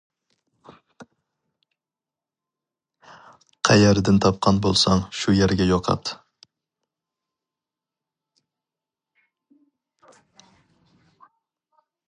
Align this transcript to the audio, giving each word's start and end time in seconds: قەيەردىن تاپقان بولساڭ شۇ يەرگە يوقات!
قەيەردىن 3.69 4.17
تاپقان 4.25 4.61
بولساڭ 4.67 5.03
شۇ 5.19 5.35
يەرگە 5.41 5.69
يوقات! 5.73 6.15